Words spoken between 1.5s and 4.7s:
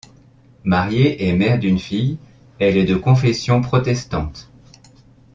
d'une fille, elle est de confession protestante.